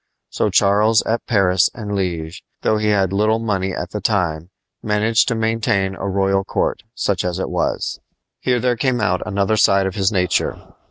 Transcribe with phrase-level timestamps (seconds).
[0.31, 4.49] So Charles at Paris and Liege, though he had little money at the time,
[4.81, 7.99] managed to maintain a royal court, such as it was.
[8.39, 10.59] Here there came out another side of his nature.